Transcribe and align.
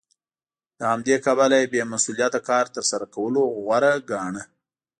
له 0.77 0.85
همدې 0.91 1.15
کبله 1.25 1.55
یې 1.61 1.67
بې 1.71 1.81
مسوولیته 1.91 2.39
کار 2.49 2.65
تر 2.75 2.83
سره 2.91 3.05
کولو 3.15 3.41
غوره 3.55 3.93
ګاڼه 4.09 4.43